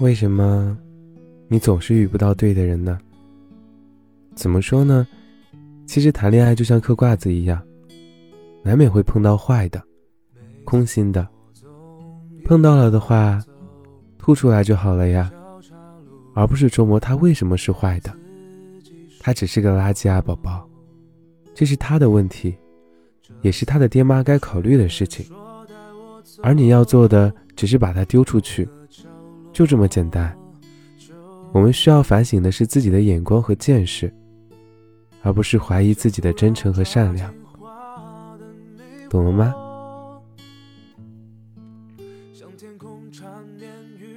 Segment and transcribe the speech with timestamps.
[0.00, 0.76] 为什么
[1.46, 2.98] 你总是遇不到对的人呢？
[4.34, 5.06] 怎么说呢？
[5.86, 7.62] 其实谈恋爱就像嗑瓜子一样，
[8.62, 9.82] 难免会碰到坏的、
[10.64, 11.28] 空心的。
[12.46, 13.44] 碰到了的话，
[14.16, 15.30] 吐出来就好了呀，
[16.34, 18.10] 而不是琢磨他为什么是坏的。
[19.20, 20.66] 他只是个垃圾啊，宝宝，
[21.54, 22.56] 这是他的问题，
[23.42, 25.26] 也是他的爹妈该考虑的事情。
[26.42, 28.66] 而你要做的，只是把他丢出去，
[29.60, 30.34] 就这么简单。
[31.52, 34.10] 我们需要反省的是自己的眼光和见识
[35.20, 37.30] 而不是怀疑自己的真诚和善良。
[39.10, 39.54] 懂了吗？
[42.32, 43.28] 像天空缠
[43.58, 44.09] 绵雨